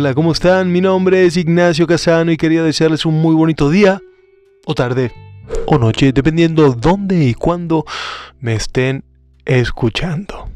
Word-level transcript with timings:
Hola, 0.00 0.14
¿cómo 0.14 0.30
están? 0.30 0.70
Mi 0.70 0.80
nombre 0.80 1.26
es 1.26 1.36
Ignacio 1.36 1.84
Casano 1.84 2.30
y 2.30 2.36
quería 2.36 2.62
desearles 2.62 3.04
un 3.04 3.20
muy 3.20 3.34
bonito 3.34 3.68
día, 3.68 4.00
o 4.64 4.72
tarde, 4.72 5.10
o 5.66 5.76
noche, 5.76 6.12
dependiendo 6.12 6.70
dónde 6.70 7.24
y 7.24 7.34
cuándo 7.34 7.84
me 8.38 8.54
estén 8.54 9.02
escuchando. 9.44 10.50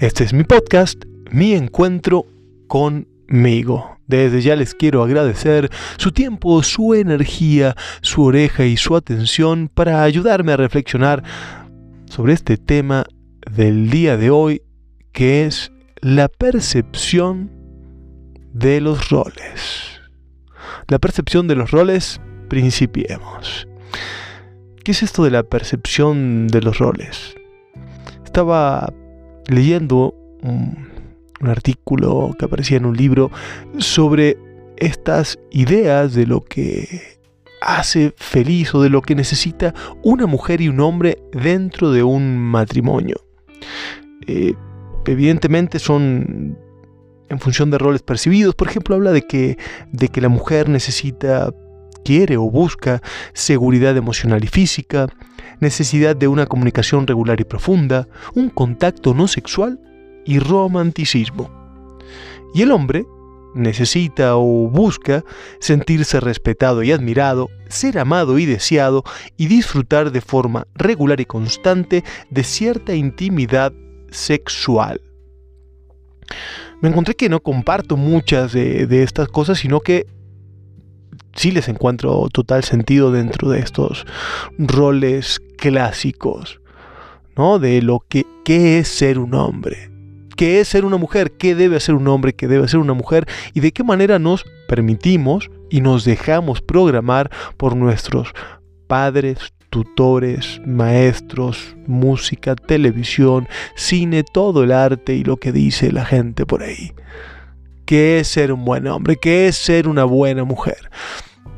Este 0.00 0.24
es 0.24 0.32
mi 0.32 0.42
podcast, 0.42 1.00
mi 1.30 1.52
encuentro 1.52 2.26
conmigo. 2.66 3.98
Desde 4.08 4.40
ya 4.40 4.56
les 4.56 4.74
quiero 4.74 5.04
agradecer 5.04 5.70
su 5.96 6.10
tiempo, 6.10 6.60
su 6.64 6.94
energía, 6.94 7.76
su 8.00 8.24
oreja 8.24 8.64
y 8.64 8.76
su 8.76 8.96
atención 8.96 9.70
para 9.72 10.02
ayudarme 10.02 10.54
a 10.54 10.56
reflexionar 10.56 11.22
sobre 12.06 12.32
este 12.32 12.56
tema 12.56 13.04
del 13.48 13.90
día 13.90 14.16
de 14.16 14.30
hoy, 14.30 14.62
que 15.12 15.46
es 15.46 15.70
la 16.00 16.26
percepción 16.26 17.61
de 18.52 18.80
los 18.80 19.08
roles. 19.10 20.00
La 20.88 20.98
percepción 20.98 21.48
de 21.48 21.54
los 21.54 21.70
roles, 21.70 22.20
principiemos. 22.48 23.66
¿Qué 24.84 24.92
es 24.92 25.02
esto 25.02 25.24
de 25.24 25.30
la 25.30 25.42
percepción 25.42 26.48
de 26.48 26.60
los 26.60 26.78
roles? 26.78 27.34
Estaba 28.24 28.92
leyendo 29.48 30.14
un, 30.42 30.90
artículo 31.40 32.36
que 32.38 32.44
aparecía 32.44 32.76
en 32.76 32.86
un 32.86 32.96
libro 32.96 33.30
sobre 33.78 34.38
estas 34.76 35.40
ideas 35.50 36.14
de 36.14 36.24
lo 36.24 36.40
que 36.40 37.18
hace 37.60 38.14
feliz 38.16 38.74
o 38.76 38.82
de 38.82 38.90
lo 38.90 39.02
que 39.02 39.16
necesita 39.16 39.74
una 40.04 40.26
mujer 40.26 40.60
y 40.60 40.68
un 40.68 40.78
hombre 40.78 41.18
dentro 41.32 41.90
de 41.90 42.04
un 42.04 42.38
matrimonio. 42.38 43.16
Eh, 44.26 44.54
evidentemente 45.06 45.80
son 45.80 46.56
en 47.32 47.40
función 47.40 47.70
de 47.70 47.78
roles 47.78 48.02
percibidos. 48.02 48.54
Por 48.54 48.68
ejemplo, 48.68 48.94
habla 48.94 49.12
de 49.12 49.22
que, 49.22 49.58
de 49.90 50.08
que 50.08 50.20
la 50.20 50.28
mujer 50.28 50.68
necesita, 50.68 51.50
quiere 52.04 52.36
o 52.36 52.42
busca 52.50 53.02
seguridad 53.32 53.96
emocional 53.96 54.44
y 54.44 54.48
física, 54.48 55.08
necesidad 55.60 56.14
de 56.14 56.28
una 56.28 56.46
comunicación 56.46 57.06
regular 57.06 57.40
y 57.40 57.44
profunda, 57.44 58.06
un 58.34 58.50
contacto 58.50 59.14
no 59.14 59.28
sexual 59.28 59.80
y 60.24 60.38
romanticismo. 60.38 61.50
Y 62.54 62.62
el 62.62 62.70
hombre 62.70 63.06
necesita 63.54 64.36
o 64.36 64.68
busca 64.68 65.24
sentirse 65.60 66.20
respetado 66.20 66.82
y 66.82 66.92
admirado, 66.92 67.48
ser 67.68 67.98
amado 67.98 68.38
y 68.38 68.46
deseado 68.46 69.04
y 69.36 69.46
disfrutar 69.46 70.10
de 70.10 70.20
forma 70.20 70.66
regular 70.74 71.20
y 71.20 71.26
constante 71.26 72.04
de 72.30 72.44
cierta 72.44 72.94
intimidad 72.94 73.72
sexual 74.10 75.00
me 76.80 76.88
encontré 76.88 77.14
que 77.14 77.28
no 77.28 77.40
comparto 77.40 77.96
muchas 77.96 78.52
de, 78.52 79.02
estas 79.02 79.28
cosas, 79.28 79.58
sino 79.58 79.80
que 79.80 80.06
sí 81.34 81.50
les 81.52 81.68
encuentro 81.68 82.28
total 82.32 82.64
sentido 82.64 83.12
dentro 83.12 83.50
de 83.50 83.60
estos 83.60 84.04
roles 84.58 85.40
clásicos, 85.56 86.60
¿no? 87.36 87.58
De 87.58 87.80
lo 87.82 88.04
que 88.08 88.26
qué 88.44 88.78
es 88.78 88.88
ser 88.88 89.18
un 89.18 89.34
hombre, 89.34 89.90
qué 90.36 90.60
es 90.60 90.68
ser 90.68 90.84
una 90.84 90.96
mujer, 90.96 91.32
qué 91.32 91.54
debe 91.54 91.78
ser 91.80 91.94
un 91.94 92.08
hombre, 92.08 92.34
qué 92.34 92.48
debe 92.48 92.66
ser 92.66 92.80
una 92.80 92.94
mujer 92.94 93.26
y 93.54 93.60
de 93.60 93.72
qué 93.72 93.84
manera 93.84 94.18
nos 94.18 94.44
permitimos 94.66 95.50
y 95.70 95.80
nos 95.80 96.04
dejamos 96.04 96.60
programar 96.60 97.30
por 97.56 97.76
nuestros 97.76 98.32
padres, 98.88 99.52
tutores, 99.72 100.60
maestros, 100.66 101.74
música, 101.86 102.54
televisión, 102.54 103.48
cine, 103.74 104.22
todo 104.22 104.64
el 104.64 104.70
arte 104.70 105.14
y 105.14 105.24
lo 105.24 105.38
que 105.38 105.50
dice 105.50 105.90
la 105.92 106.04
gente 106.04 106.44
por 106.44 106.62
ahí. 106.62 106.92
¿Qué 107.86 108.20
es 108.20 108.28
ser 108.28 108.52
un 108.52 108.66
buen 108.66 108.86
hombre? 108.86 109.16
¿Qué 109.16 109.48
es 109.48 109.56
ser 109.56 109.88
una 109.88 110.04
buena 110.04 110.44
mujer? 110.44 110.90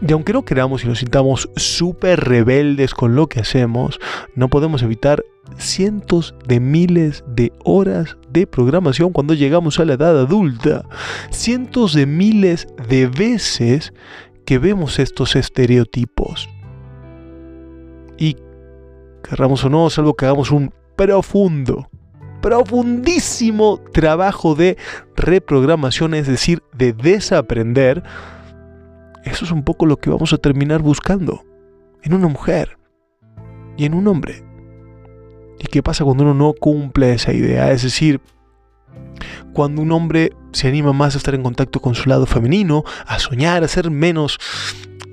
Y 0.01 0.13
aunque 0.13 0.33
no 0.33 0.45
queramos 0.45 0.85
y 0.85 0.87
nos 0.87 1.01
sintamos 1.01 1.51
súper 1.57 2.21
rebeldes 2.21 2.95
con 2.95 3.17
lo 3.17 3.27
que 3.27 3.41
hacemos, 3.41 3.99
no 4.37 4.49
podemos 4.49 4.85
evitar 4.85 5.25
cientos 5.59 6.37
de 6.47 6.61
miles 6.61 7.25
de 7.27 7.53
horas 7.65 8.17
de 8.31 8.47
programación 8.47 9.13
cuando 9.13 9.35
llegamos 9.35 9.81
a 9.81 9.85
la 9.85 9.95
edad 9.95 10.17
adulta. 10.21 10.85
Cientos 11.31 11.95
de 11.95 12.07
miles 12.07 12.69
de 12.89 13.09
veces 13.09 13.93
que 14.47 14.59
vemos 14.59 15.01
estos 15.01 15.35
estereotipos. 15.35 16.49
Y 18.19 18.37
querramos 19.23 19.65
o 19.65 19.71
no, 19.71 19.91
salvo 19.91 20.15
que 20.15 20.27
hagamos 20.27 20.51
un 20.51 20.73
profundo, 20.97 21.89
profundísimo 22.41 23.81
trabajo 23.93 24.55
de 24.55 24.77
reprogramación, 25.17 26.15
es 26.15 26.27
decir, 26.27 26.63
de 26.77 26.93
desaprender, 26.93 28.03
eso 29.25 29.45
es 29.45 29.51
un 29.51 29.65
poco 29.65 29.87
lo 29.87 29.97
que 29.97 30.11
vamos 30.11 30.33
a 30.33 30.39
terminar 30.39 30.83
buscando 30.83 31.45
en 32.03 32.13
una 32.13 32.29
mujer 32.29 32.79
y 33.77 33.87
en 33.87 33.95
un 33.95 34.07
hombre. 34.07 34.45
¿Y 35.59 35.67
qué 35.69 35.83
pasa 35.83 36.05
cuando 36.05 36.25
uno 36.25 36.35
no 36.35 36.53
cumple 36.53 37.15
esa 37.15 37.33
idea? 37.33 37.73
Es 37.73 37.83
decir, 37.83 38.21
cuando 39.53 39.83
un 39.83 39.93
hombre 39.93 40.33
se 40.53 40.69
anima 40.69 40.93
más 40.93 41.15
a 41.15 41.19
estar 41.19 41.35
en 41.35 41.43
contacto 41.43 41.81
con 41.81 41.95
su 41.95 42.09
lado 42.09 42.27
femenino, 42.27 42.85
a 43.07 43.19
soñar, 43.19 43.65
a 43.65 43.69
ser 43.69 43.91
menos 43.91 44.39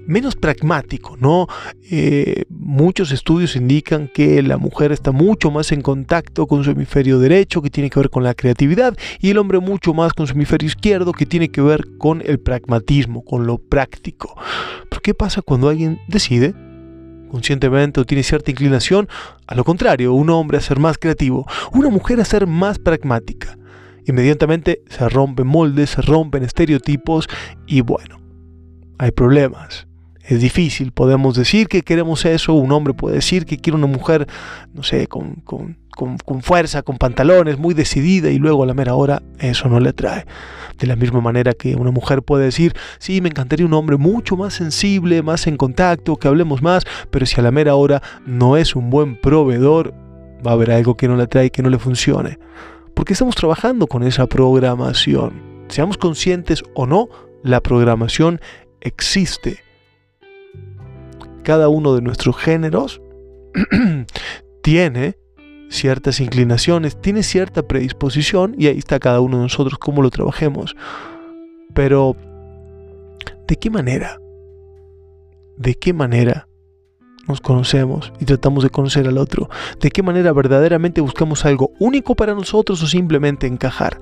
menos 0.07 0.35
pragmático, 0.35 1.17
¿no? 1.17 1.47
Eh, 1.89 2.43
muchos 2.49 3.11
estudios 3.11 3.55
indican 3.55 4.07
que 4.07 4.41
la 4.41 4.57
mujer 4.57 4.91
está 4.91 5.11
mucho 5.11 5.51
más 5.51 5.71
en 5.71 5.81
contacto 5.81 6.47
con 6.47 6.63
su 6.63 6.71
hemisferio 6.71 7.19
derecho, 7.19 7.61
que 7.61 7.69
tiene 7.69 7.89
que 7.89 7.99
ver 7.99 8.09
con 8.09 8.23
la 8.23 8.33
creatividad, 8.33 8.97
y 9.19 9.29
el 9.29 9.37
hombre 9.37 9.59
mucho 9.59 9.93
más 9.93 10.13
con 10.13 10.27
su 10.27 10.33
hemisferio 10.33 10.67
izquierdo, 10.67 11.13
que 11.13 11.25
tiene 11.25 11.49
que 11.49 11.61
ver 11.61 11.85
con 11.97 12.21
el 12.25 12.39
pragmatismo, 12.39 13.23
con 13.23 13.45
lo 13.45 13.57
práctico. 13.57 14.35
Pero 14.89 15.01
¿qué 15.01 15.13
pasa 15.13 15.41
cuando 15.41 15.69
alguien 15.69 15.99
decide? 16.07 16.53
conscientemente 17.29 18.01
o 18.01 18.05
tiene 18.05 18.23
cierta 18.23 18.51
inclinación, 18.51 19.07
a 19.47 19.55
lo 19.55 19.63
contrario, 19.63 20.13
un 20.13 20.29
hombre 20.29 20.57
a 20.57 20.61
ser 20.61 20.79
más 20.79 20.97
creativo, 20.97 21.47
una 21.71 21.87
mujer 21.87 22.19
a 22.19 22.25
ser 22.25 22.45
más 22.45 22.77
pragmática. 22.77 23.57
Inmediatamente 24.05 24.81
se 24.89 25.07
rompen 25.07 25.47
moldes, 25.47 25.91
se 25.91 26.01
rompen 26.01 26.43
estereotipos 26.43 27.29
y 27.65 27.79
bueno, 27.79 28.19
hay 28.97 29.11
problemas 29.11 29.87
es 30.25 30.41
difícil. 30.41 30.91
Podemos 30.91 31.35
decir 31.35 31.67
que 31.67 31.81
queremos 31.81 32.25
eso, 32.25 32.53
un 32.53 32.71
hombre 32.71 32.93
puede 32.93 33.15
decir 33.15 33.45
que 33.45 33.57
quiere 33.57 33.77
una 33.77 33.87
mujer, 33.87 34.27
no 34.73 34.83
sé, 34.83 35.07
con, 35.07 35.35
con, 35.45 35.77
fuerza, 36.41 36.81
con 36.83 36.97
pantalones, 36.97 37.57
muy 37.57 37.73
decidida 37.73 38.29
y 38.29 38.37
luego 38.37 38.63
a 38.63 38.65
la 38.65 38.73
mera 38.73 38.95
hora 38.95 39.21
eso 39.39 39.67
no 39.69 39.79
le 39.79 39.89
atrae. 39.89 40.25
De 40.79 40.87
la 40.87 40.95
misma 40.95 41.21
manera 41.21 41.53
que 41.53 41.75
una 41.75 41.91
mujer 41.91 42.23
puede 42.23 42.45
decir, 42.45 42.73
sí, 42.97 43.21
me 43.21 43.29
encantaría 43.29 43.65
un 43.65 43.73
hombre 43.73 43.97
mucho 43.97 44.35
más 44.35 44.53
sensible, 44.53 45.21
más 45.21 45.47
en 45.47 45.57
contacto, 45.57 46.17
que 46.17 46.27
hablemos 46.27 46.61
más, 46.61 46.83
pero 47.11 47.25
si 47.25 47.39
a 47.39 47.43
la 47.43 47.51
mera 47.51 47.75
hora 47.75 48.01
no 48.25 48.57
es 48.57 48.75
un 48.75 48.89
buen 48.89 49.15
proveedor, 49.15 49.93
va 50.45 50.51
a 50.51 50.53
haber 50.55 50.71
algo 50.71 50.95
que 50.95 51.07
no 51.07 51.15
le 51.15 51.23
atrae 51.23 51.51
que 51.51 51.61
no 51.61 51.69
le 51.69 51.77
funcione. 51.77 52.39
Porque 52.95 53.13
estamos 53.13 53.35
trabajando 53.35 53.87
con 53.87 54.03
esa 54.03 54.27
programación. 54.27 55.65
Seamos 55.67 55.97
conscientes 55.97 56.63
o 56.73 56.85
no, 56.85 57.09
la 57.43 57.61
programación 57.61 58.41
existe 58.81 59.59
cada 61.41 61.69
uno 61.69 61.95
de 61.95 62.01
nuestros 62.01 62.37
géneros 62.37 63.01
tiene 64.61 65.17
ciertas 65.69 66.19
inclinaciones, 66.19 66.99
tiene 66.99 67.23
cierta 67.23 67.63
predisposición 67.63 68.55
y 68.57 68.67
ahí 68.67 68.77
está 68.77 68.99
cada 68.99 69.21
uno 69.21 69.37
de 69.37 69.43
nosotros 69.43 69.79
cómo 69.79 70.01
lo 70.01 70.09
trabajemos. 70.09 70.75
Pero, 71.73 72.15
¿de 73.47 73.55
qué 73.55 73.69
manera? 73.69 74.19
¿De 75.57 75.75
qué 75.75 75.93
manera 75.93 76.47
nos 77.27 77.39
conocemos 77.39 78.11
y 78.19 78.25
tratamos 78.25 78.63
de 78.63 78.69
conocer 78.69 79.07
al 79.07 79.17
otro? 79.17 79.49
¿De 79.79 79.89
qué 79.89 80.03
manera 80.03 80.33
verdaderamente 80.33 81.01
buscamos 81.01 81.45
algo 81.45 81.71
único 81.79 82.15
para 82.15 82.33
nosotros 82.33 82.83
o 82.83 82.87
simplemente 82.87 83.47
encajar? 83.47 83.99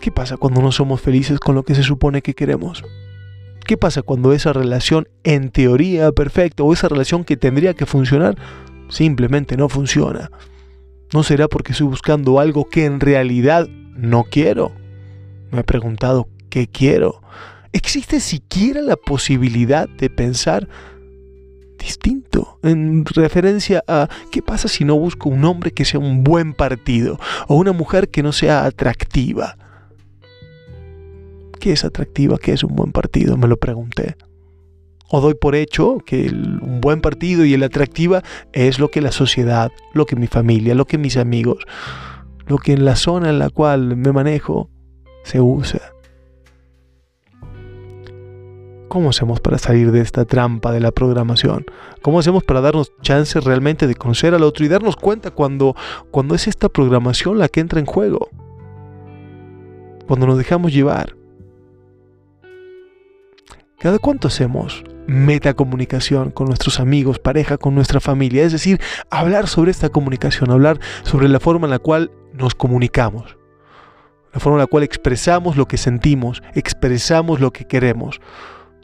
¿Qué 0.00 0.10
pasa 0.10 0.36
cuando 0.36 0.62
no 0.62 0.72
somos 0.72 1.00
felices 1.00 1.38
con 1.38 1.54
lo 1.54 1.62
que 1.62 1.74
se 1.74 1.82
supone 1.82 2.22
que 2.22 2.34
queremos? 2.34 2.82
¿Qué 3.68 3.76
pasa 3.76 4.00
cuando 4.00 4.32
esa 4.32 4.54
relación 4.54 5.08
en 5.24 5.50
teoría 5.50 6.10
perfecta 6.12 6.62
o 6.62 6.72
esa 6.72 6.88
relación 6.88 7.22
que 7.22 7.36
tendría 7.36 7.74
que 7.74 7.84
funcionar 7.84 8.34
simplemente 8.88 9.58
no 9.58 9.68
funciona? 9.68 10.30
¿No 11.12 11.22
será 11.22 11.48
porque 11.48 11.72
estoy 11.72 11.86
buscando 11.86 12.40
algo 12.40 12.66
que 12.70 12.86
en 12.86 12.98
realidad 12.98 13.68
no 13.94 14.24
quiero? 14.24 14.72
Me 15.50 15.60
he 15.60 15.64
preguntado, 15.64 16.30
¿qué 16.48 16.66
quiero? 16.66 17.20
¿Existe 17.74 18.20
siquiera 18.20 18.80
la 18.80 18.96
posibilidad 18.96 19.86
de 19.86 20.08
pensar 20.08 20.66
distinto 21.78 22.58
en 22.62 23.04
referencia 23.04 23.84
a 23.86 24.08
qué 24.32 24.40
pasa 24.40 24.68
si 24.68 24.86
no 24.86 24.98
busco 24.98 25.28
un 25.28 25.44
hombre 25.44 25.72
que 25.72 25.84
sea 25.84 26.00
un 26.00 26.24
buen 26.24 26.54
partido 26.54 27.20
o 27.48 27.56
una 27.56 27.72
mujer 27.72 28.08
que 28.08 28.22
no 28.22 28.32
sea 28.32 28.64
atractiva? 28.64 29.58
¿Qué 31.58 31.72
es 31.72 31.84
atractiva? 31.84 32.38
¿Qué 32.38 32.52
es 32.52 32.64
un 32.64 32.74
buen 32.74 32.92
partido? 32.92 33.36
Me 33.36 33.48
lo 33.48 33.56
pregunté. 33.56 34.16
O 35.10 35.20
doy 35.20 35.34
por 35.34 35.54
hecho 35.54 35.98
que 36.04 36.28
un 36.28 36.80
buen 36.80 37.00
partido 37.00 37.44
y 37.44 37.54
el 37.54 37.62
atractiva 37.62 38.22
es 38.52 38.78
lo 38.78 38.90
que 38.90 39.00
la 39.00 39.12
sociedad, 39.12 39.70
lo 39.94 40.04
que 40.04 40.16
mi 40.16 40.26
familia, 40.26 40.74
lo 40.74 40.84
que 40.84 40.98
mis 40.98 41.16
amigos, 41.16 41.64
lo 42.46 42.58
que 42.58 42.72
en 42.72 42.84
la 42.84 42.94
zona 42.94 43.30
en 43.30 43.38
la 43.38 43.48
cual 43.48 43.96
me 43.96 44.12
manejo 44.12 44.70
se 45.24 45.40
usa. 45.40 45.80
¿Cómo 48.88 49.10
hacemos 49.10 49.40
para 49.40 49.58
salir 49.58 49.92
de 49.92 50.00
esta 50.00 50.24
trampa 50.24 50.72
de 50.72 50.80
la 50.80 50.92
programación? 50.92 51.66
¿Cómo 52.00 52.18
hacemos 52.18 52.42
para 52.42 52.62
darnos 52.62 52.92
chance 53.02 53.38
realmente 53.40 53.86
de 53.86 53.94
conocer 53.94 54.34
al 54.34 54.42
otro 54.42 54.64
y 54.64 54.68
darnos 54.68 54.96
cuenta 54.96 55.30
cuando, 55.30 55.76
cuando 56.10 56.34
es 56.34 56.48
esta 56.48 56.70
programación 56.70 57.38
la 57.38 57.48
que 57.48 57.60
entra 57.60 57.80
en 57.80 57.86
juego? 57.86 58.30
Cuando 60.06 60.26
nos 60.26 60.38
dejamos 60.38 60.72
llevar. 60.72 61.17
¿Cada 63.80 64.00
cuánto 64.00 64.26
hacemos 64.26 64.82
metacomunicación 65.06 66.32
con 66.32 66.48
nuestros 66.48 66.80
amigos, 66.80 67.20
pareja, 67.20 67.58
con 67.58 67.76
nuestra 67.76 68.00
familia? 68.00 68.42
Es 68.42 68.50
decir, 68.50 68.80
hablar 69.08 69.46
sobre 69.46 69.70
esta 69.70 69.88
comunicación, 69.88 70.50
hablar 70.50 70.80
sobre 71.04 71.28
la 71.28 71.38
forma 71.38 71.68
en 71.68 71.70
la 71.70 71.78
cual 71.78 72.10
nos 72.32 72.56
comunicamos, 72.56 73.36
la 74.34 74.40
forma 74.40 74.56
en 74.56 74.62
la 74.62 74.66
cual 74.66 74.82
expresamos 74.82 75.56
lo 75.56 75.66
que 75.66 75.76
sentimos, 75.76 76.42
expresamos 76.54 77.38
lo 77.38 77.52
que 77.52 77.66
queremos 77.66 78.20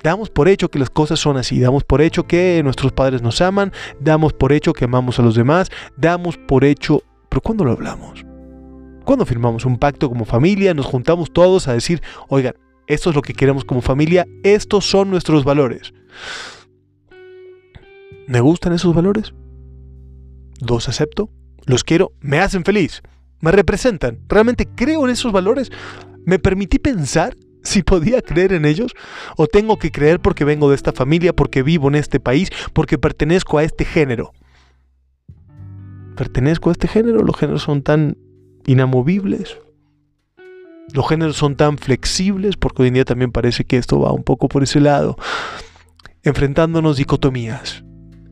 damos 0.04 0.28
por 0.28 0.48
hecho 0.48 0.70
que 0.70 0.78
las 0.78 0.90
cosas 0.90 1.18
son 1.18 1.38
así, 1.38 1.58
damos 1.58 1.82
por 1.82 2.02
hecho 2.02 2.24
que 2.24 2.60
nuestros 2.62 2.92
padres 2.92 3.22
nos 3.22 3.40
aman, 3.40 3.72
damos 4.00 4.34
por 4.34 4.52
hecho 4.52 4.74
que 4.74 4.84
amamos 4.84 5.18
a 5.18 5.22
los 5.22 5.34
demás, 5.34 5.70
damos 5.96 6.36
por 6.36 6.62
hecho, 6.62 7.02
pero 7.30 7.40
¿cuándo 7.40 7.64
lo 7.64 7.72
hablamos? 7.72 8.22
Cuando 9.06 9.24
firmamos 9.24 9.64
un 9.64 9.78
pacto 9.78 10.10
como 10.10 10.26
familia, 10.26 10.74
nos 10.74 10.84
juntamos 10.84 11.32
todos 11.32 11.68
a 11.68 11.72
decir, 11.72 12.02
oigan, 12.28 12.54
esto 12.86 13.10
es 13.10 13.16
lo 13.16 13.22
que 13.22 13.34
queremos 13.34 13.64
como 13.64 13.80
familia, 13.80 14.26
estos 14.42 14.84
son 14.84 15.10
nuestros 15.10 15.44
valores. 15.44 15.92
¿Me 18.26 18.40
gustan 18.40 18.72
esos 18.72 18.94
valores? 18.94 19.34
¿Los 20.66 20.88
acepto? 20.88 21.30
¿Los 21.66 21.84
quiero? 21.84 22.12
¿Me 22.20 22.38
hacen 22.38 22.64
feliz? 22.64 23.02
¿Me 23.40 23.52
representan? 23.52 24.20
¿Realmente 24.28 24.66
creo 24.66 25.04
en 25.04 25.10
esos 25.10 25.32
valores? 25.32 25.70
¿Me 26.24 26.38
permití 26.38 26.78
pensar 26.78 27.36
si 27.62 27.82
podía 27.82 28.22
creer 28.22 28.52
en 28.52 28.64
ellos? 28.64 28.92
¿O 29.36 29.46
tengo 29.46 29.78
que 29.78 29.90
creer 29.90 30.20
porque 30.20 30.44
vengo 30.44 30.70
de 30.70 30.76
esta 30.76 30.92
familia, 30.92 31.34
porque 31.34 31.62
vivo 31.62 31.88
en 31.88 31.96
este 31.96 32.20
país, 32.20 32.50
porque 32.72 32.98
pertenezco 32.98 33.58
a 33.58 33.64
este 33.64 33.84
género? 33.84 34.32
¿Pertenezco 36.16 36.70
a 36.70 36.72
este 36.72 36.88
género? 36.88 37.22
Los 37.22 37.36
géneros 37.36 37.62
son 37.62 37.82
tan 37.82 38.16
inamovibles. 38.66 39.58
Los 40.92 41.08
géneros 41.08 41.36
son 41.36 41.56
tan 41.56 41.78
flexibles, 41.78 42.56
porque 42.56 42.82
hoy 42.82 42.88
en 42.88 42.94
día 42.94 43.04
también 43.04 43.32
parece 43.32 43.64
que 43.64 43.78
esto 43.78 44.00
va 44.00 44.12
un 44.12 44.22
poco 44.22 44.48
por 44.48 44.62
ese 44.62 44.80
lado. 44.80 45.16
Enfrentándonos 46.22 46.96
dicotomías. 46.96 47.84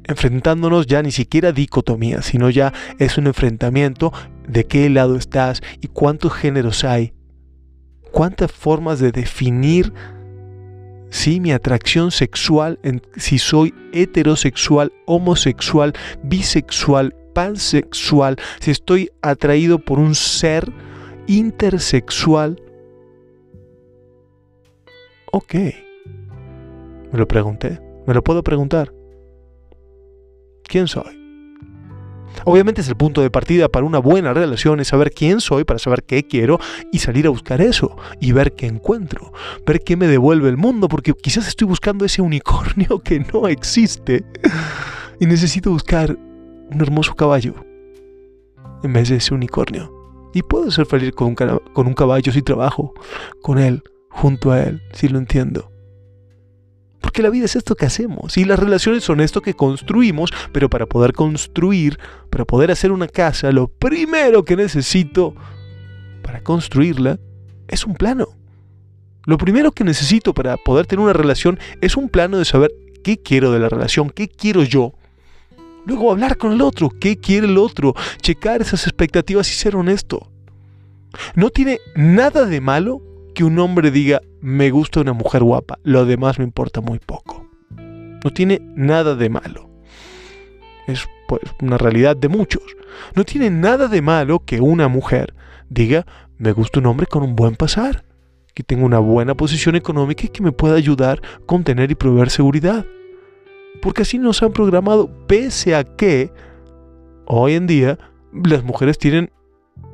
Enfrentándonos 0.04 0.87
ya 0.87 1.02
ni 1.02 1.12
siquiera 1.12 1.52
dicotomías, 1.52 2.26
sino 2.26 2.50
ya 2.50 2.72
es 2.99 3.19
un 3.19 3.26
enfrentamiento 3.26 4.12
de 4.46 4.64
qué 4.64 4.90
lado 4.90 5.16
estás 5.16 5.62
y 5.81 5.87
cuántos 5.87 6.32
géneros 6.32 6.84
hay 6.84 7.14
cuántas 8.12 8.52
formas 8.52 9.00
de 9.00 9.10
definir 9.10 9.93
si 11.10 11.40
mi 11.40 11.52
atracción 11.52 12.10
sexual, 12.10 12.78
si 13.16 13.38
soy 13.38 13.75
heterosexual, 13.93 14.93
homosexual, 15.06 15.93
bisexual, 16.22 17.14
pansexual, 17.34 18.37
si 18.60 18.70
estoy 18.70 19.10
atraído 19.20 19.78
por 19.78 19.98
un 19.98 20.14
ser 20.14 20.72
intersexual. 21.26 22.60
Ok. 25.30 25.54
Me 27.12 27.19
lo 27.19 27.26
pregunté. 27.26 27.80
Me 28.06 28.14
lo 28.14 28.22
puedo 28.22 28.42
preguntar. 28.42 28.92
¿Quién 30.64 30.88
soy? 30.88 31.22
Obviamente 32.44 32.80
es 32.80 32.88
el 32.88 32.96
punto 32.96 33.20
de 33.20 33.30
partida 33.30 33.69
para 33.69 33.86
una 33.86 33.98
buena 33.98 34.32
relación, 34.32 34.80
es 34.80 34.88
saber 34.88 35.12
quién 35.12 35.40
soy, 35.40 35.64
para 35.64 35.78
saber 35.78 36.02
qué 36.02 36.26
quiero 36.26 36.58
y 36.90 36.98
salir 36.98 37.26
a 37.26 37.30
buscar 37.30 37.60
eso 37.60 37.96
y 38.20 38.32
ver 38.32 38.54
qué 38.54 38.66
encuentro, 38.66 39.32
ver 39.66 39.80
qué 39.80 39.96
me 39.96 40.08
devuelve 40.08 40.48
el 40.48 40.56
mundo, 40.56 40.88
porque 40.88 41.12
quizás 41.12 41.46
estoy 41.46 41.69
buscando 41.69 42.04
ese 42.04 42.22
unicornio 42.22 43.00
que 43.00 43.20
no 43.32 43.48
existe 43.48 44.24
y 45.20 45.26
necesito 45.26 45.70
buscar 45.70 46.16
un 46.70 46.80
hermoso 46.80 47.14
caballo 47.14 47.54
en 48.82 48.92
vez 48.92 49.08
de 49.08 49.16
ese 49.16 49.34
unicornio. 49.34 50.01
Y 50.32 50.43
puedo 50.43 50.70
ser 50.70 50.87
feliz 50.87 51.12
con 51.12 51.29
un, 51.29 51.34
con 51.34 51.87
un 51.87 51.94
caballo 51.94 52.32
si 52.32 52.43
trabajo 52.43 52.94
con 53.43 53.58
él, 53.58 53.82
junto 54.11 54.50
a 54.50 54.62
él, 54.62 54.82
si 54.93 55.08
lo 55.08 55.19
entiendo. 55.19 55.70
Porque 57.00 57.23
la 57.23 57.31
vida 57.31 57.44
es 57.44 57.56
esto 57.56 57.75
que 57.75 57.84
hacemos 57.84 58.38
y 58.38 58.44
las 58.44 58.58
relaciones 58.58 59.05
son 59.05 59.20
esto 59.20 59.43
que 59.43 59.55
construimos, 59.55 60.32
pero 60.52 60.70
para 60.70 60.87
poder 60.87 61.12
construir, 61.12 61.99
para 62.31 62.44
poder 62.44 62.70
hacer 62.70 62.93
una 62.93 63.08
casa, 63.08 63.50
lo 63.52 63.69
primero 63.69 64.44
que 64.44 64.56
necesito 64.56 65.34
para 66.23 66.43
construirla 66.43 67.19
es 67.69 67.84
un 67.84 67.94
plano. 67.94 68.29
Lo 69.26 69.37
primero 69.37 69.73
que 69.73 69.84
necesito 69.84 70.32
para 70.32 70.56
poder 70.56 70.87
tener 70.87 71.02
una 71.02 71.12
relación 71.12 71.58
es 71.81 71.96
un 71.96 72.08
plano 72.08 72.38
de 72.38 72.44
saber 72.44 72.73
qué 73.02 73.20
quiero 73.20 73.52
de 73.52 73.58
la 73.58 73.69
relación, 73.69 74.11
qué 74.11 74.29
quiero 74.29 74.62
yo. 74.62 74.94
Luego 75.84 76.12
hablar 76.12 76.37
con 76.37 76.52
el 76.52 76.61
otro, 76.61 76.90
qué 76.90 77.17
quiere 77.17 77.46
el 77.46 77.58
otro, 77.58 77.94
checar 78.20 78.62
esas 78.62 78.87
expectativas 78.87 79.50
y 79.50 79.55
ser 79.55 79.76
honesto. 79.76 80.31
No 81.34 81.50
tiene 81.50 81.81
nada 81.94 82.46
de 82.46 82.61
malo 82.61 83.02
que 83.34 83.44
un 83.44 83.58
hombre 83.58 83.90
diga, 83.90 84.20
me 84.40 84.70
gusta 84.70 85.00
una 85.00 85.12
mujer 85.12 85.43
guapa, 85.43 85.79
lo 85.82 86.05
demás 86.05 86.38
me 86.38 86.44
importa 86.44 86.81
muy 86.81 86.99
poco. 86.99 87.46
No 87.70 88.31
tiene 88.31 88.61
nada 88.76 89.14
de 89.17 89.29
malo. 89.29 89.69
Es 90.87 91.06
pues 91.29 91.43
una 91.61 91.79
realidad 91.79 92.17
de 92.17 92.29
muchos. 92.29 92.62
No 93.14 93.25
tiene 93.25 93.50
nada 93.50 93.88
de 93.88 94.02
malo 94.02 94.40
que 94.44 94.61
una 94.61 94.88
mujer 94.88 95.34
diga, 95.69 96.06
me 96.38 96.52
gusta 96.52 96.81
un 96.81 96.87
hombre 96.87 97.06
con 97.06 97.23
un 97.23 97.34
buen 97.34 97.56
pasar, 97.56 98.05
que 98.55 98.62
tenga 98.62 98.84
una 98.84 98.99
buena 98.99 99.34
posición 99.34 99.76
económica 99.76 100.26
y 100.26 100.29
que 100.29 100.43
me 100.43 100.52
pueda 100.52 100.76
ayudar 100.76 101.20
con 101.46 101.64
tener 101.64 101.90
y 101.90 101.94
proveer 101.94 102.31
seguridad. 102.31 102.84
Porque 103.80 104.02
así 104.02 104.19
nos 104.19 104.42
han 104.42 104.52
programado, 104.52 105.10
pese 105.26 105.74
a 105.74 105.84
que 105.84 106.30
hoy 107.26 107.54
en 107.54 107.66
día 107.66 107.98
las 108.32 108.62
mujeres 108.62 108.98
tienen 108.98 109.30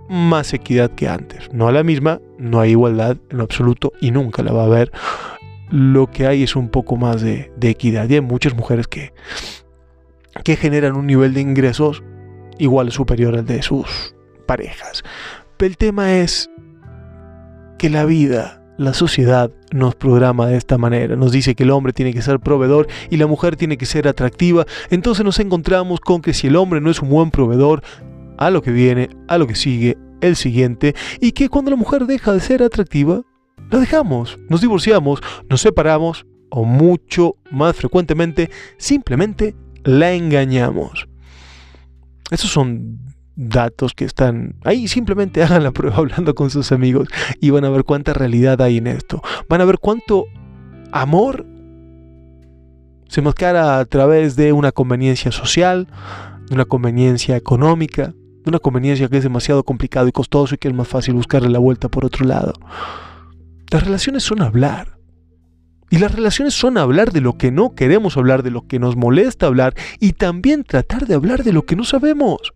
más 0.08 0.54
equidad 0.54 0.90
que 0.90 1.08
antes. 1.08 1.52
No 1.52 1.68
a 1.68 1.72
la 1.72 1.82
misma, 1.82 2.20
no 2.38 2.60
hay 2.60 2.70
igualdad 2.70 3.18
en 3.30 3.40
absoluto 3.40 3.92
y 4.00 4.10
nunca 4.10 4.42
la 4.42 4.52
va 4.52 4.62
a 4.62 4.66
haber. 4.66 4.92
Lo 5.70 6.06
que 6.06 6.26
hay 6.26 6.42
es 6.42 6.56
un 6.56 6.70
poco 6.70 6.96
más 6.96 7.20
de, 7.20 7.52
equidad 7.60 8.08
y 8.08 8.14
hay 8.14 8.20
muchas 8.20 8.54
mujeres 8.54 8.88
que, 8.88 9.12
que 10.44 10.56
generan 10.56 10.96
un 10.96 11.06
nivel 11.06 11.34
de 11.34 11.42
ingresos 11.42 12.02
igual 12.58 12.88
o 12.88 12.90
superior 12.90 13.36
al 13.36 13.44
de 13.44 13.62
sus 13.62 14.14
parejas. 14.46 15.02
Pero 15.56 15.68
el 15.68 15.76
tema 15.76 16.14
es 16.14 16.50
que 17.78 17.90
la 17.90 18.04
vida, 18.04 18.57
la 18.78 18.94
sociedad 18.94 19.50
nos 19.72 19.96
programa 19.96 20.46
de 20.46 20.56
esta 20.56 20.78
manera, 20.78 21.16
nos 21.16 21.32
dice 21.32 21.54
que 21.54 21.64
el 21.64 21.70
hombre 21.70 21.92
tiene 21.92 22.14
que 22.14 22.22
ser 22.22 22.40
proveedor 22.40 22.86
y 23.10 23.16
la 23.16 23.26
mujer 23.26 23.56
tiene 23.56 23.76
que 23.76 23.86
ser 23.86 24.08
atractiva, 24.08 24.66
entonces 24.88 25.24
nos 25.24 25.38
encontramos 25.40 26.00
con 26.00 26.22
que 26.22 26.32
si 26.32 26.46
el 26.46 26.56
hombre 26.56 26.80
no 26.80 26.90
es 26.90 27.02
un 27.02 27.10
buen 27.10 27.30
proveedor, 27.30 27.82
a 28.38 28.50
lo 28.50 28.62
que 28.62 28.70
viene, 28.70 29.10
a 29.26 29.36
lo 29.36 29.48
que 29.48 29.56
sigue, 29.56 29.98
el 30.20 30.36
siguiente, 30.36 30.94
y 31.20 31.32
que 31.32 31.48
cuando 31.48 31.72
la 31.72 31.76
mujer 31.76 32.06
deja 32.06 32.32
de 32.32 32.40
ser 32.40 32.62
atractiva, 32.62 33.22
la 33.70 33.80
dejamos, 33.80 34.38
nos 34.48 34.60
divorciamos, 34.60 35.20
nos 35.50 35.60
separamos, 35.60 36.24
o 36.50 36.64
mucho 36.64 37.36
más 37.50 37.76
frecuentemente, 37.76 38.48
simplemente 38.78 39.54
la 39.84 40.12
engañamos. 40.12 41.08
Esos 42.30 42.50
son 42.50 43.00
datos 43.38 43.94
que 43.94 44.04
están 44.04 44.56
ahí, 44.64 44.88
simplemente 44.88 45.42
hagan 45.44 45.62
la 45.62 45.70
prueba 45.70 45.96
hablando 45.96 46.34
con 46.34 46.50
sus 46.50 46.72
amigos 46.72 47.08
y 47.40 47.50
van 47.50 47.64
a 47.64 47.70
ver 47.70 47.84
cuánta 47.84 48.12
realidad 48.12 48.60
hay 48.60 48.78
en 48.78 48.88
esto. 48.88 49.22
Van 49.48 49.60
a 49.60 49.64
ver 49.64 49.78
cuánto 49.78 50.26
amor 50.92 51.46
se 53.08 53.22
mascara 53.22 53.78
a 53.78 53.84
través 53.86 54.36
de 54.36 54.52
una 54.52 54.72
conveniencia 54.72 55.32
social, 55.32 55.86
de 56.48 56.54
una 56.54 56.64
conveniencia 56.64 57.36
económica, 57.36 58.12
una 58.44 58.58
conveniencia 58.58 59.08
que 59.08 59.18
es 59.18 59.22
demasiado 59.22 59.62
complicado 59.62 60.08
y 60.08 60.12
costoso 60.12 60.54
y 60.54 60.58
que 60.58 60.68
es 60.68 60.74
más 60.74 60.88
fácil 60.88 61.14
buscarle 61.14 61.48
la 61.48 61.58
vuelta 61.58 61.88
por 61.88 62.04
otro 62.04 62.26
lado. 62.26 62.52
Las 63.70 63.84
relaciones 63.84 64.24
son 64.24 64.42
hablar. 64.42 64.98
Y 65.90 65.98
las 65.98 66.14
relaciones 66.14 66.52
son 66.52 66.76
hablar 66.76 67.12
de 67.12 67.22
lo 67.22 67.38
que 67.38 67.50
no 67.50 67.74
queremos 67.74 68.18
hablar, 68.18 68.42
de 68.42 68.50
lo 68.50 68.66
que 68.66 68.78
nos 68.78 68.96
molesta 68.96 69.46
hablar 69.46 69.74
y 70.00 70.12
también 70.12 70.64
tratar 70.64 71.06
de 71.06 71.14
hablar 71.14 71.44
de 71.44 71.54
lo 71.54 71.64
que 71.64 71.76
no 71.76 71.84
sabemos. 71.84 72.52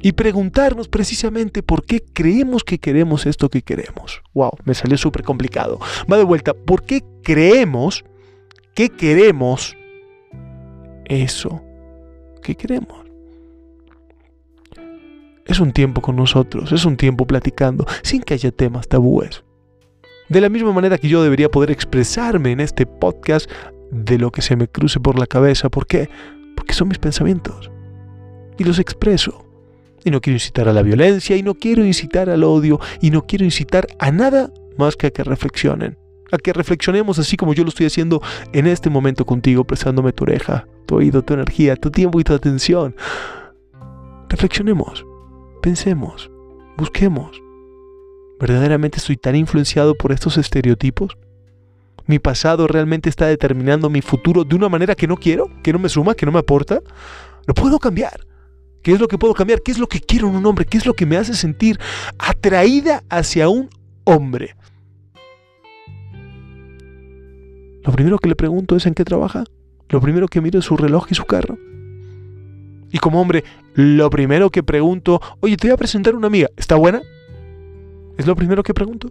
Y 0.00 0.12
preguntarnos 0.12 0.88
precisamente 0.88 1.62
por 1.62 1.84
qué 1.84 2.04
creemos 2.12 2.62
que 2.62 2.78
queremos 2.78 3.26
esto 3.26 3.48
que 3.48 3.62
queremos. 3.62 4.22
Wow, 4.32 4.52
me 4.64 4.74
salió 4.74 4.96
súper 4.96 5.22
complicado. 5.22 5.80
Va 6.10 6.16
de 6.16 6.24
vuelta, 6.24 6.54
¿por 6.54 6.84
qué 6.84 7.02
creemos 7.22 8.04
que 8.74 8.90
queremos 8.90 9.76
eso 11.06 11.62
que 12.42 12.54
queremos? 12.54 13.06
Es 15.46 15.60
un 15.60 15.72
tiempo 15.72 16.02
con 16.02 16.14
nosotros, 16.14 16.72
es 16.72 16.84
un 16.84 16.96
tiempo 16.96 17.26
platicando, 17.26 17.86
sin 18.02 18.22
que 18.22 18.34
haya 18.34 18.52
temas 18.52 18.86
tabúes. 18.86 19.42
De 20.28 20.42
la 20.42 20.50
misma 20.50 20.72
manera 20.72 20.98
que 20.98 21.08
yo 21.08 21.22
debería 21.22 21.48
poder 21.48 21.70
expresarme 21.70 22.52
en 22.52 22.60
este 22.60 22.84
podcast 22.84 23.50
de 23.90 24.18
lo 24.18 24.30
que 24.30 24.42
se 24.42 24.56
me 24.56 24.68
cruce 24.68 25.00
por 25.00 25.18
la 25.18 25.26
cabeza. 25.26 25.70
¿Por 25.70 25.86
qué? 25.86 26.10
Porque 26.54 26.74
son 26.74 26.88
mis 26.88 26.98
pensamientos. 26.98 27.70
Y 28.58 28.64
los 28.64 28.78
expreso. 28.78 29.47
Y 30.04 30.10
no 30.10 30.20
quiero 30.20 30.36
incitar 30.36 30.68
a 30.68 30.72
la 30.72 30.82
violencia, 30.82 31.36
y 31.36 31.42
no 31.42 31.54
quiero 31.54 31.84
incitar 31.84 32.30
al 32.30 32.44
odio, 32.44 32.80
y 33.00 33.10
no 33.10 33.26
quiero 33.26 33.44
incitar 33.44 33.86
a 33.98 34.10
nada 34.10 34.52
más 34.76 34.96
que 34.96 35.08
a 35.08 35.10
que 35.10 35.24
reflexionen. 35.24 35.98
a 36.30 36.36
que 36.36 36.52
reflexionemos 36.52 37.18
así 37.18 37.38
como 37.38 37.54
yo 37.54 37.62
lo 37.62 37.70
estoy 37.70 37.86
haciendo 37.86 38.20
en 38.52 38.66
este 38.66 38.90
momento 38.90 39.24
contigo, 39.24 39.64
prestándome 39.64 40.12
tu 40.12 40.24
oreja, 40.24 40.66
tu 40.84 40.96
oído, 40.96 41.22
tu 41.22 41.32
energía, 41.32 41.74
tu 41.74 41.90
tiempo 41.90 42.20
y 42.20 42.24
tu 42.24 42.34
atención. 42.34 42.94
Reflexionemos, 44.28 45.06
pensemos, 45.62 46.30
busquemos. 46.76 47.40
¿Verdaderamente 48.38 48.98
estoy 48.98 49.16
tan 49.16 49.36
influenciado 49.36 49.94
por 49.94 50.12
estos 50.12 50.36
estereotipos? 50.36 51.16
¿Mi 52.06 52.18
pasado 52.18 52.66
realmente 52.66 53.08
está 53.08 53.26
determinando 53.26 53.90
mi 53.90 54.02
futuro 54.02 54.44
de 54.44 54.54
una 54.54 54.68
manera 54.68 54.94
que 54.94 55.06
no 55.06 55.16
quiero, 55.16 55.50
que 55.62 55.72
no 55.72 55.78
me 55.78 55.88
suma, 55.88 56.14
que 56.14 56.26
no 56.26 56.32
me 56.32 56.38
aporta? 56.38 56.80
Lo 57.46 57.54
puedo 57.54 57.78
cambiar. 57.78 58.27
¿Qué 58.82 58.92
es 58.92 59.00
lo 59.00 59.08
que 59.08 59.18
puedo 59.18 59.34
cambiar? 59.34 59.62
¿Qué 59.62 59.72
es 59.72 59.78
lo 59.78 59.86
que 59.86 60.00
quiero 60.00 60.28
en 60.28 60.36
un 60.36 60.46
hombre? 60.46 60.64
¿Qué 60.64 60.78
es 60.78 60.86
lo 60.86 60.94
que 60.94 61.06
me 61.06 61.16
hace 61.16 61.34
sentir 61.34 61.78
atraída 62.18 63.02
hacia 63.08 63.48
un 63.48 63.68
hombre? 64.04 64.54
Lo 67.84 67.92
primero 67.92 68.18
que 68.18 68.28
le 68.28 68.36
pregunto 68.36 68.76
es 68.76 68.86
en 68.86 68.94
qué 68.94 69.04
trabaja. 69.04 69.44
Lo 69.88 70.00
primero 70.00 70.28
que 70.28 70.40
miro 70.40 70.58
es 70.58 70.66
su 70.66 70.76
reloj 70.76 71.06
y 71.10 71.14
su 71.14 71.24
carro. 71.24 71.58
Y 72.90 72.98
como 72.98 73.20
hombre, 73.20 73.44
lo 73.74 74.10
primero 74.10 74.50
que 74.50 74.62
pregunto, 74.62 75.20
oye, 75.40 75.56
te 75.56 75.68
voy 75.68 75.74
a 75.74 75.78
presentar 75.78 76.14
una 76.14 76.26
amiga, 76.26 76.48
¿está 76.56 76.76
buena? 76.76 77.02
Es 78.16 78.26
lo 78.26 78.34
primero 78.34 78.62
que 78.62 78.74
pregunto. 78.74 79.10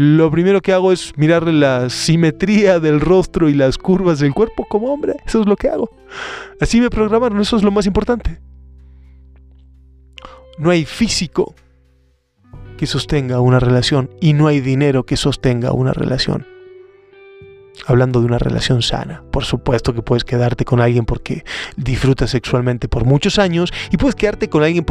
Lo 0.00 0.30
primero 0.30 0.62
que 0.62 0.72
hago 0.72 0.92
es 0.92 1.12
mirarle 1.16 1.52
la 1.52 1.90
simetría 1.90 2.78
del 2.78 3.00
rostro 3.00 3.48
y 3.48 3.54
las 3.54 3.78
curvas 3.78 4.20
del 4.20 4.32
cuerpo 4.32 4.64
como 4.68 4.92
hombre. 4.92 5.16
Eso 5.26 5.40
es 5.40 5.48
lo 5.48 5.56
que 5.56 5.68
hago. 5.68 5.90
Así 6.60 6.80
me 6.80 6.88
programaron, 6.88 7.40
eso 7.40 7.56
es 7.56 7.64
lo 7.64 7.72
más 7.72 7.84
importante. 7.84 8.40
No 10.56 10.70
hay 10.70 10.84
físico 10.84 11.52
que 12.76 12.86
sostenga 12.86 13.40
una 13.40 13.58
relación 13.58 14.08
y 14.20 14.34
no 14.34 14.46
hay 14.46 14.60
dinero 14.60 15.04
que 15.04 15.16
sostenga 15.16 15.72
una 15.72 15.92
relación. 15.92 16.46
Hablando 17.84 18.20
de 18.20 18.26
una 18.26 18.38
relación 18.38 18.82
sana, 18.82 19.24
por 19.32 19.44
supuesto 19.44 19.94
que 19.94 20.02
puedes 20.02 20.22
quedarte 20.22 20.64
con 20.64 20.80
alguien 20.80 21.06
porque 21.06 21.42
disfrutas 21.76 22.30
sexualmente 22.30 22.86
por 22.86 23.04
muchos 23.04 23.40
años 23.40 23.72
y 23.90 23.96
puedes 23.96 24.14
quedarte 24.14 24.48
con 24.48 24.62
alguien 24.62 24.84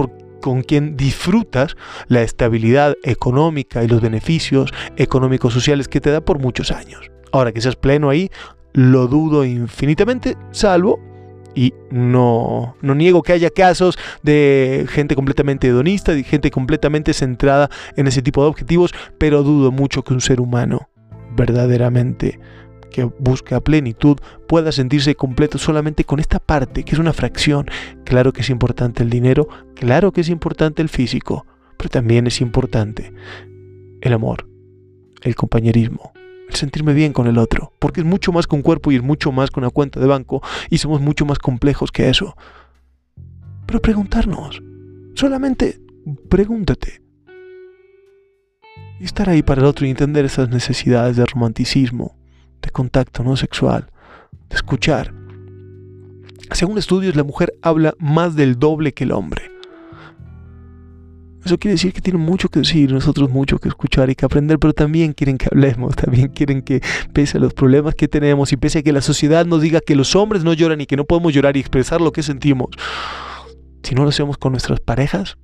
con 0.48 0.62
quien 0.62 0.96
disfrutas 0.96 1.76
la 2.08 2.22
estabilidad 2.22 2.96
económica 3.04 3.84
y 3.84 3.90
los 3.90 4.00
beneficios 4.00 4.74
económicos 4.96 5.52
sociales 5.52 5.90
que 5.90 6.00
te 6.00 6.10
da 6.10 6.22
por 6.22 6.40
muchos 6.40 6.72
años. 6.72 7.12
Ahora 7.34 7.52
que 7.52 7.60
seas 7.60 7.76
pleno 7.76 8.10
ahí, 8.10 8.32
lo 8.72 9.08
dudo 9.08 9.44
infinitamente, 9.44 10.38
salvo 10.52 11.02
y 11.54 11.74
no, 11.92 12.78
no 12.82 12.96
niego 12.96 13.24
que 13.24 13.34
haya 13.34 13.50
casos 13.50 14.00
de 14.24 14.86
gente 14.88 15.16
completamente 15.16 15.68
hedonista, 15.68 16.14
de 16.14 16.24
gente 16.24 16.50
completamente 16.50 17.12
centrada 17.12 17.70
en 17.98 18.08
ese 18.08 18.22
tipo 18.22 18.42
de 18.42 18.48
objetivos, 18.48 18.94
pero 19.18 19.44
dudo 19.44 19.74
mucho 19.74 20.02
que 20.06 20.14
un 20.14 20.22
ser 20.22 20.40
humano 20.40 20.88
verdaderamente 21.36 22.40
que 22.92 23.04
busca 23.04 23.60
plenitud 23.62 24.18
pueda 24.48 24.72
sentirse 24.72 25.16
completo 25.16 25.58
solamente 25.58 26.04
con 26.04 26.20
esta 26.20 26.40
parte, 26.40 26.84
que 26.84 26.94
es 26.94 27.00
una 27.00 27.14
fracción. 27.14 27.68
Claro 28.06 28.34
que 28.34 28.42
es 28.42 28.50
importante 28.50 29.04
el 29.04 29.10
dinero, 29.10 29.48
claro 29.76 30.12
que 30.12 30.22
es 30.22 30.30
importante 30.30 30.82
el 30.82 30.90
físico, 30.90 31.46
pero 31.78 31.90
también 31.90 32.28
es 32.28 32.42
importante 32.42 33.14
el 34.02 34.14
amor, 34.14 34.48
el 35.22 35.36
compañerismo, 35.36 36.12
el 36.50 36.56
sentirme 36.56 36.94
bien 36.94 37.14
con 37.14 37.28
el 37.28 37.38
otro, 37.38 37.74
porque 37.80 38.02
es 38.02 38.06
mucho 38.06 38.32
más 38.32 38.48
con 38.48 38.62
cuerpo 38.62 38.92
y 38.92 38.96
es 38.96 39.04
mucho 39.04 39.32
más 39.32 39.52
con 39.52 39.64
una 39.64 39.72
cuenta 39.72 40.00
de 40.00 40.08
banco 40.08 40.42
y 40.70 40.78
somos 40.78 41.02
mucho 41.02 41.26
más 41.26 41.40
complejos 41.40 41.92
que 41.92 42.10
eso. 42.10 42.36
Pero 43.66 43.82
preguntarnos, 43.82 44.62
solamente 45.14 45.82
pregúntate. 46.30 47.02
Y 49.00 49.04
estar 49.04 49.30
ahí 49.30 49.44
para 49.44 49.62
el 49.62 49.68
otro 49.68 49.86
y 49.86 49.92
entender 49.92 50.26
esas 50.26 50.50
necesidades 50.50 51.18
de 51.18 51.26
romanticismo, 51.26 52.17
de 52.62 52.70
contacto 52.70 53.24
no 53.24 53.36
sexual, 53.36 53.90
de 54.50 54.56
escuchar. 54.56 55.14
Según 56.52 56.78
estudios, 56.78 57.16
la 57.16 57.24
mujer 57.24 57.54
habla 57.62 57.94
más 58.00 58.36
del 58.36 58.58
doble 58.58 58.94
que 58.94 59.04
el 59.04 59.12
hombre. 59.12 59.52
Eso 61.48 61.58
quiere 61.58 61.76
decir 61.76 61.94
que 61.94 62.02
tienen 62.02 62.22
mucho 62.22 62.50
que 62.50 62.60
decir, 62.60 62.92
nosotros 62.92 63.30
mucho 63.30 63.58
que 63.58 63.70
escuchar 63.70 64.10
y 64.10 64.16
que 64.16 64.26
aprender, 64.26 64.60
pero 64.60 64.74
también 64.74 65.14
quieren 65.14 65.38
que 65.38 65.48
hablemos, 65.50 65.96
también 65.96 66.28
quieren 66.28 66.62
que, 66.62 66.82
pese 67.14 67.38
a 67.38 67.42
los 67.42 67.54
problemas 67.54 67.96
que 67.96 68.10
tenemos 68.10 68.52
y 68.52 68.58
pese 68.58 68.80
a 68.80 68.84
que 68.84 68.92
la 68.92 69.02
sociedad 69.02 69.46
nos 69.46 69.62
diga 69.62 69.80
que 69.80 69.96
los 69.96 70.16
hombres 70.16 70.44
no 70.44 70.52
lloran 70.52 70.82
y 70.82 70.86
que 70.86 70.98
no 70.98 71.06
podemos 71.06 71.34
llorar 71.34 71.56
y 71.56 71.62
expresar 71.62 72.02
lo 72.02 72.12
que 72.12 72.22
sentimos, 72.22 72.72
si 73.82 73.96
no 73.96 74.04
lo 74.04 74.10
hacemos 74.10 74.38
con 74.38 74.52
nuestras 74.52 74.82
parejas, 74.82 75.38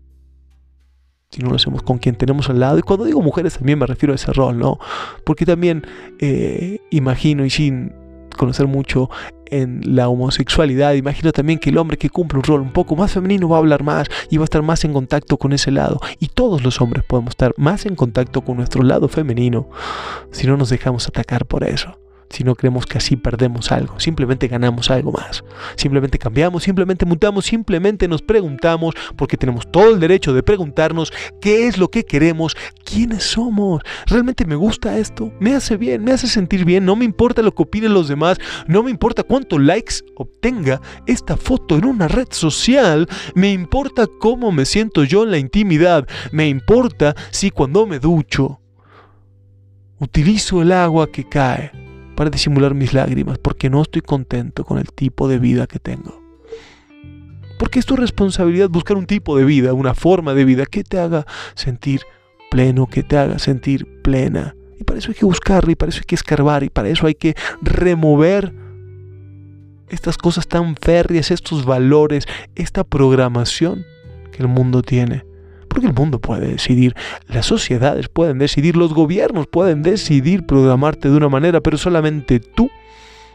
si 1.34 1.42
no 1.42 1.50
lo 1.50 1.56
hacemos 1.56 1.82
con 1.84 1.98
quien 1.98 2.16
tenemos 2.16 2.50
al 2.50 2.60
lado, 2.60 2.78
y 2.78 2.82
cuando 2.82 3.06
digo 3.06 3.22
mujeres 3.22 3.58
también 3.58 3.80
me 3.80 3.88
refiero 3.88 4.14
a 4.14 4.16
ese 4.16 4.32
rol, 4.32 4.58
¿no? 4.58 4.80
Porque 5.24 5.46
también 5.46 5.86
eh, 6.20 6.80
imagino 6.92 7.46
y 7.46 7.50
sin 7.50 7.94
conocer 8.38 8.68
mucho 8.68 9.10
en 9.46 9.96
la 9.96 10.10
homosexualidad, 10.10 10.94
imagino 10.94 11.32
también 11.32 11.60
que 11.60 11.70
el 11.70 11.78
hombre 11.78 11.98
que 11.98 12.10
cumple 12.10 12.40
un 12.40 12.44
rol 12.44 12.62
un 12.62 12.72
poco 12.72 12.96
más 12.96 13.12
femenino 13.12 13.48
va 13.48 13.58
a 13.58 13.60
hablar 13.60 13.84
más 13.84 14.08
y 14.30 14.38
va 14.38 14.44
a 14.44 14.46
estar 14.46 14.64
más 14.64 14.84
en 14.84 14.94
contacto 14.94 15.38
con 15.38 15.54
ese 15.54 15.72
lado. 15.72 16.00
Y 16.20 16.28
todos 16.28 16.64
los 16.64 16.82
hombres 16.82 17.04
podemos 17.04 17.32
estar 17.32 17.54
más 17.58 17.86
en 17.86 17.96
contacto 17.96 18.42
con 18.42 18.58
nuestro 18.58 18.84
lado 18.84 19.08
femenino 19.08 19.70
si 20.32 20.48
no 20.48 20.58
nos 20.58 20.70
dejamos 20.70 21.08
atacar 21.08 21.46
por 21.46 21.64
eso 21.64 22.03
si 22.34 22.44
no 22.44 22.56
creemos 22.56 22.88
que 22.88 22.98
así 22.98 23.16
perdemos 23.16 23.72
algo, 23.72 24.00
simplemente 24.00 24.48
ganamos 24.48 24.90
algo 24.90 25.12
más, 25.12 25.44
simplemente 25.76 26.18
cambiamos, 26.18 26.64
simplemente 26.64 27.06
mutamos, 27.06 27.46
simplemente 27.46 28.08
nos 28.08 28.24
preguntamos, 28.24 28.96
porque 29.16 29.38
tenemos 29.38 29.70
todo 29.72 29.94
el 29.94 30.00
derecho 30.00 30.34
de 30.34 30.42
preguntarnos 30.42 31.14
qué 31.40 31.68
es 31.68 31.78
lo 31.78 31.90
que 31.90 32.06
queremos, 32.06 32.58
quiénes 32.84 33.24
somos, 33.24 33.84
realmente 34.08 34.46
me 34.46 34.56
gusta 34.56 34.98
esto, 34.98 35.32
me 35.40 35.54
hace 35.54 35.78
bien, 35.78 36.04
me 36.04 36.12
hace 36.12 36.28
sentir 36.28 36.66
bien, 36.66 36.86
no 36.86 36.96
me 36.96 37.06
importa 37.06 37.44
lo 37.44 37.54
que 37.54 37.62
opinen 37.62 37.94
los 37.94 38.08
demás, 38.08 38.40
no 38.66 38.82
me 38.82 38.90
importa 38.90 39.22
cuántos 39.22 39.62
likes 39.62 39.98
obtenga 40.16 40.82
esta 41.06 41.38
foto 41.38 41.78
en 41.78 41.86
una 41.86 42.08
red 42.08 42.30
social, 42.32 43.08
me 43.36 43.52
importa 43.52 44.08
cómo 44.20 44.52
me 44.52 44.66
siento 44.66 45.04
yo 45.04 45.22
en 45.22 45.30
la 45.30 45.38
intimidad, 45.38 46.08
me 46.32 46.48
importa 46.48 47.16
si 47.30 47.52
cuando 47.52 47.86
me 47.86 48.00
ducho 48.00 48.60
utilizo 50.00 50.64
el 50.64 50.72
agua 50.72 51.12
que 51.12 51.30
cae 51.30 51.83
para 52.16 52.30
disimular 52.30 52.74
mis 52.74 52.94
lágrimas 52.94 53.38
porque 53.38 53.70
no 53.70 53.82
estoy 53.82 54.02
contento 54.02 54.64
con 54.64 54.78
el 54.78 54.92
tipo 54.92 55.28
de 55.28 55.40
vida 55.40 55.68
que 55.68 55.80
tengo. 55.80 56.22
Porque 57.58 57.80
es 57.80 57.86
tu 57.86 57.96
responsabilidad 57.96 58.70
buscar 58.70 58.98
un 58.98 59.06
tipo 59.06 59.38
de 59.38 59.46
vida, 59.46 59.74
una 59.74 59.94
forma 59.94 60.34
de 60.34 60.46
vida 60.46 60.66
que 60.66 60.84
te 60.84 61.00
haga 61.00 61.26
sentir 61.56 62.02
pleno, 62.52 62.88
que 62.88 63.04
te 63.04 63.18
haga 63.18 63.40
sentir 63.40 64.02
plena. 64.02 64.56
Y 64.80 64.84
para 64.84 65.00
eso 65.00 65.12
hay 65.12 65.16
que 65.16 65.26
buscarlo, 65.26 65.72
y 65.72 65.76
para 65.76 65.90
eso 65.90 66.00
hay 66.00 66.06
que 66.06 66.16
escarbar, 66.16 66.64
y 66.64 66.70
para 66.70 66.90
eso 66.90 67.08
hay 67.08 67.16
que 67.16 67.36
remover 67.62 68.54
estas 69.90 70.18
cosas 70.18 70.48
tan 70.48 70.76
férreas, 70.76 71.32
estos 71.32 71.66
valores, 71.66 72.26
esta 72.56 72.84
programación 72.84 73.86
que 74.32 74.42
el 74.42 74.48
mundo 74.48 74.82
tiene 74.82 75.24
porque 75.74 75.88
el 75.88 75.94
mundo 75.94 76.20
puede 76.20 76.50
decidir, 76.50 76.94
las 77.28 77.48
sociedades 77.48 78.08
pueden 78.08 78.38
decidir, 78.38 78.78
los 78.78 78.94
gobiernos 78.94 79.48
pueden 79.48 79.82
decidir 79.82 80.46
programarte 80.46 81.10
de 81.10 81.18
una 81.18 81.30
manera, 81.30 81.62
pero 81.62 81.80
solamente 81.80 82.40
tú 82.40 82.70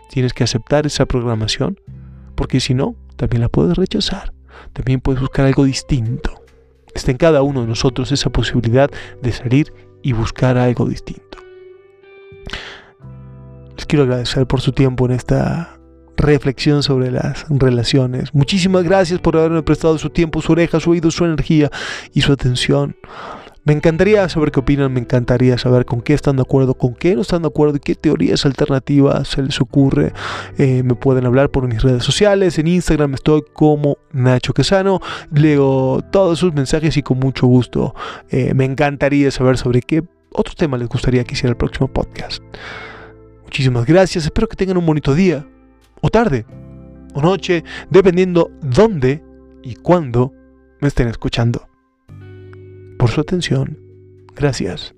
tienes 0.09 0.33
que 0.33 0.45
aceptar 0.45 0.87
esa 0.87 1.05
programación, 1.05 1.81
porque 2.37 2.61
si 2.61 2.75
no, 2.75 2.95
también 3.17 3.41
la 3.41 3.49
puedes 3.49 3.77
rechazar, 3.77 4.33
también 4.73 5.01
puedes 5.01 5.21
buscar 5.21 5.47
algo 5.47 5.65
distinto. 5.65 6.45
Está 6.95 7.11
en 7.11 7.17
cada 7.17 7.43
uno 7.43 7.63
de 7.63 7.67
nosotros 7.67 8.13
esa 8.13 8.31
posibilidad 8.31 8.89
de 9.21 9.33
salir 9.33 9.73
y 10.03 10.13
buscar 10.13 10.57
algo 10.59 10.89
distinto. 10.89 11.39
Les 13.77 13.85
quiero 13.85 14.05
agradecer 14.05 14.47
por 14.47 14.61
su 14.61 14.71
tiempo 14.71 15.07
en 15.07 15.11
esta 15.13 15.78
reflexión 16.19 16.83
sobre 16.83 17.11
las 17.11 17.47
relaciones. 17.49 18.35
Muchísimas 18.35 18.85
gracias 18.85 19.21
por 19.21 19.37
haberme 19.37 19.63
prestado 19.63 19.97
su 19.97 20.11
tiempo, 20.11 20.43
su 20.43 20.53
oreja, 20.53 20.81
su 20.81 20.91
oído, 20.91 21.11
su 21.11 21.25
energía 21.25 21.71
y 22.13 22.21
su 22.21 22.33
atención. 22.33 22.97
Me 23.65 23.75
encantaría 23.75 24.27
saber 24.31 24.51
qué 24.51 24.61
opinan, 24.61 24.93
me 24.95 25.01
encantaría 25.01 25.59
saber 25.59 25.85
con 25.85 26.01
qué 26.01 26.15
están 26.15 26.37
de 26.37 26.43
acuerdo, 26.43 26.73
con 26.73 26.95
qué 26.95 27.15
no 27.15 27.21
están 27.21 27.43
de 27.43 27.49
acuerdo 27.49 27.77
y 27.77 27.81
qué 27.81 27.95
teorías 27.95 28.47
alternativas 28.47 29.29
se 29.29 29.43
les 29.43 29.61
ocurre. 29.61 30.15
Eh, 30.57 30.83
me 30.83 30.95
pueden 30.95 31.27
hablar 31.27 31.51
por 31.51 31.69
mis 31.69 31.83
redes 31.83 32.03
sociales, 32.03 32.59
en 32.59 32.67
Instagram 32.67 33.13
estoy 33.13 33.43
como 33.53 33.99
Nacho 34.11 34.55
Quesano, 34.55 35.01
leo 35.33 36.03
todos 36.11 36.39
sus 36.39 36.55
mensajes 36.55 36.97
y 36.97 37.03
con 37.03 37.19
mucho 37.19 37.47
gusto 37.47 37.95
eh, 38.31 38.55
me 38.55 38.65
encantaría 38.65 39.31
saber 39.31 39.59
sobre 39.59 39.83
qué 39.83 40.03
otro 40.33 40.55
tema 40.55 40.79
les 40.79 40.89
gustaría 40.89 41.25
que 41.25 41.35
hiciera 41.35 41.51
el 41.51 41.59
próximo 41.59 41.89
podcast. 41.89 42.43
Muchísimas 43.45 43.85
gracias, 43.85 44.25
espero 44.25 44.49
que 44.49 44.57
tengan 44.57 44.79
un 44.79 44.87
bonito 44.87 45.15
día 45.15 45.47
o 46.01 46.11
tarde, 46.11 46.47
o 47.15 47.21
noche, 47.21 47.65
dependiendo 47.91 48.51
dónde 48.61 49.23
y 49.63 49.75
cuándo 49.75 50.33
me 50.81 50.89
estén 50.89 51.09
escuchando. 51.09 51.69
Por 52.99 53.11
su 53.11 53.21
atención, 53.21 53.79
gracias. 54.35 54.95